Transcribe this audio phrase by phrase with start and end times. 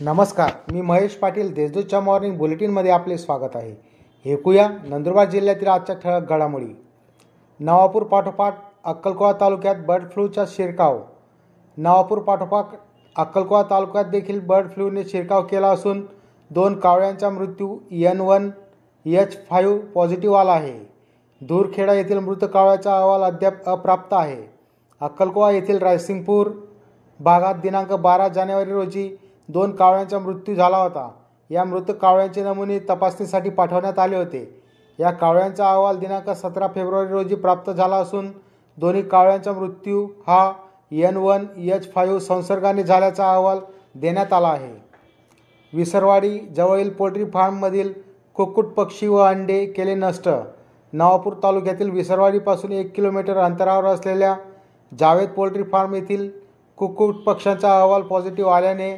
[0.00, 4.32] नमस्कार मी महेश पाटील देशदूतच्या मॉर्निंग बुलेटिनमध्ये आपले स्वागत आहे.
[4.32, 6.66] ऐकूया नंदुरबार जिल्ह्यातील आजच्या ठळक घडामोडी.
[7.60, 11.00] नवापूर पाठोपाठ अक्कलकोवा तालुक्यात बर्ड फ्लूचा शिरकाव.
[11.76, 12.76] नवापूर पाठोपाठ
[13.16, 16.04] अक्कलकोवा तालुक्यात देखील बर्ड फ्लूने शिरकाव केला असून
[16.50, 18.50] दोन कावळ्यांचा मृत्यू N one
[19.06, 20.78] H five positive आला आहे.
[21.40, 24.42] दूरखेडा येथील मृत कावळ्याचा अहवाल अद्याप अप्राप्त आहे.
[25.00, 26.50] अक्कलकोवा येथील रायसिंगपूर
[27.20, 29.16] भागात दिनांक बारा जानेवारी रोजी
[29.48, 31.08] दोन कावळ्यांचा मृत्यू झाला होता.
[31.50, 34.62] या मृत कावळ्यांचे नमुने तपासणीसाठी पाठवण्यात आले होते.
[34.98, 38.30] या कावळ्यांचा अहवाल दिनांक सतरा फेब्रुवारी रोजी प्राप्त झाला असून
[38.78, 40.52] दोन्ही कावळ्यांचा मृत्यू हा
[40.92, 43.58] एन वन एच फाईव्ह संसर्गाने झाल्याचा अहवाल
[43.94, 44.72] देण्यात आला आहे.
[45.72, 47.92] विसरवाडी जवळील पोल्ट्री फार्ममधील
[48.36, 50.28] कुक्कुट पक्षी व अंडे केले नष्ट.
[50.92, 54.34] नवापूर तालुक्यातील विसरवाडीपासून एक किलोमीटर अंतरावर असलेल्या
[54.92, 56.28] जावेद पोल्ट्री फार्म येथील
[56.78, 58.90] कुक्कुट पक्ष्यांचा अहवाल पॉझिटिव्ह आल्याने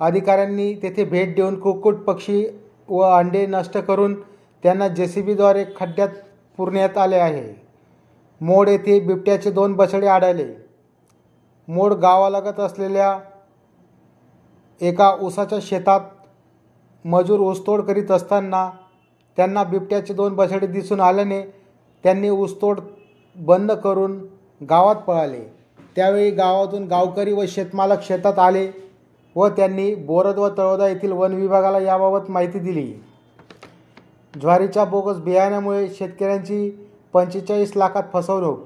[0.00, 2.44] अधिकाऱ्यांनी तेथे भेट देऊन कुक्कुट पक्षी
[2.88, 4.14] व अंडे नष्ट करून
[4.62, 6.08] त्यांना जे सी बीद्वारे खड्ड्यात
[6.56, 7.54] पुरण्यात आले आहे.
[8.40, 10.46] मोड येथे बिबट्याचे दोन बछडे आढळले.
[11.68, 13.18] मोड गावालगत असलेल्या
[14.80, 16.00] एका ऊसाच्या शेतात
[17.04, 18.70] मजूर ऊसतोड करीत असताना
[19.36, 21.42] त्यांना बिबट्याचे दोन बछडे दिसून आल्याने
[22.04, 22.80] त्यांनी ऊसतोड
[23.36, 24.18] बंद करून
[24.70, 25.40] गावात पळाले.
[25.96, 28.85] त्यावेळी गावातून गावकरी व शेतमालक शेतात आले.
[29.36, 32.92] व त्यांनी बोरद व तळोदा येथील वन विभागाला याबाबत माहिती दिली.
[34.40, 36.70] ज्वारीच्या बोगस बियाण्यामुळे शेतकऱ्यांची
[37.12, 38.58] पंचेचाळीस लाखात फसवणूक.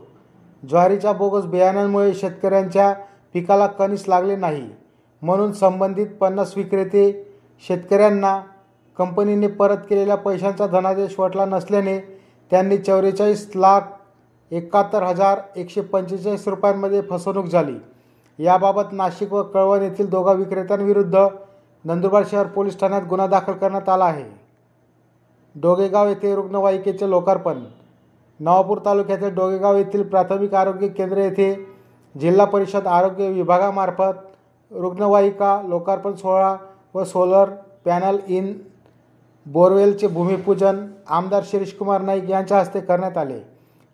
[0.63, 2.93] ज्वारीच्या बोगस बियाण्यांमुळे शेतकऱ्यांच्या
[3.35, 4.69] पिकाला कणीस लागले नाही.
[5.23, 7.35] म्हणून संबंधित पन्नास विक्रेते
[7.69, 8.41] शेतकऱ्यांना
[8.97, 11.99] कंपनीने परत केलेल्या पैशांचा धनादेश वटला नसल्याने
[12.51, 13.81] त्यांनी चौवेचाळीस लाख
[14.51, 17.75] एकाहत्तर हजार एकशे पंचेचाळीस रुपयांमध्ये फसवणूक झाली.
[18.41, 21.27] याबाबत नाशिक व कळवण येथील दोघा विक्रेत्यांविरुद्ध
[21.85, 24.25] नंदुरबार शहर पोलीस ठाण्यात गुन्हा दाखल करण्यात आला आहे.
[25.55, 27.63] डोगेगाव येथे रुग्णवाहिकेचे लोकार्पण.
[28.41, 31.55] नवापूर तालुक्यातील डोगेगाव येथील प्राथमिक आरोग्य केंद्र येथे
[32.15, 34.29] जिल्हा परिषद आरोग्य विभागामार्फत
[34.71, 36.57] रुग्णवाहिका लोकार्पण सोहळा
[36.95, 37.51] व सोलर
[37.85, 38.53] पॅनल इन
[39.47, 43.39] बोरवेलचे भूमिपूजन आमदार शिरीषकुमार नाईक यांच्या हस्ते करण्यात आले.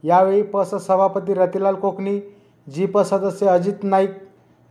[0.02, 2.18] यावेळी पस सभापती रतिलाल कोकणी
[2.66, 4.10] जी प सदस्य अजित नाईक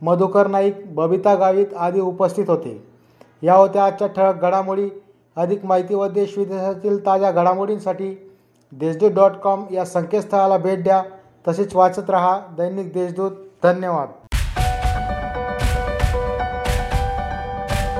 [0.02, 2.88] मधुकर नाईक बबिता गावित आदी उपस्थित होते.
[3.42, 4.88] या होत्या आजच्या ठळक घडामोडी.
[5.36, 8.32] अधिक माहिती व देश विदेशातील ताज्या घडामोडींसाठी
[8.72, 11.02] देशदूत डॉट कॉम या संकेतस्थळाला भेट द्या.
[11.48, 13.30] तसेच वाचत रहा दैनिक देशदूत.
[13.62, 14.25] धन्यवाद.